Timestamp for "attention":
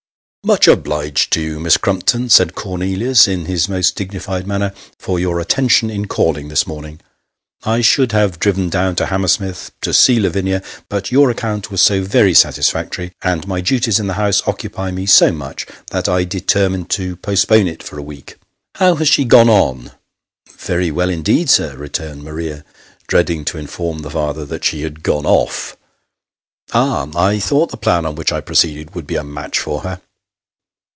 5.39-5.91